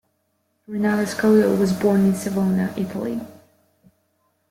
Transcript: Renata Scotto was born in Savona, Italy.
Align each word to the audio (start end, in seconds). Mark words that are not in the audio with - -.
Renata 0.67 1.03
Scotto 1.05 1.55
was 1.59 1.73
born 1.79 2.03
in 2.07 2.15
Savona, 2.15 2.73
Italy. 2.75 3.21